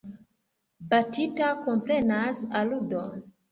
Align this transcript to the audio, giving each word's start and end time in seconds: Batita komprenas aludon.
Batita 0.93 1.51
komprenas 1.67 2.43
aludon. 2.63 3.17